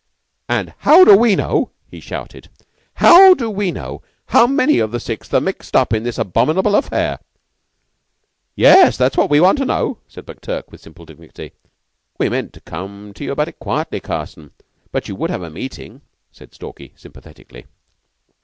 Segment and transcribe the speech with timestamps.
[0.49, 2.49] "And how do we know," he shouted
[2.95, 6.73] "how do we know how many of the Sixth are mixed up in this abominable
[6.73, 7.19] affair?"
[8.55, 11.51] "Yes, that's what we want to know," said McTurk, with simple dignity.
[12.17, 14.53] "We meant to come to you about it quietly, Carson,
[14.91, 17.67] but you would have the meeting," said Stalky sympathetically.